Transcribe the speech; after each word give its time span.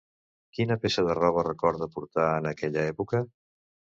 Quina 0.59 0.77
peça 0.85 1.03
de 1.07 1.15
roba 1.19 1.43
recorda 1.47 1.89
portar 1.97 2.25
en 2.41 2.51
aquella 2.55 2.89
època? 2.95 3.21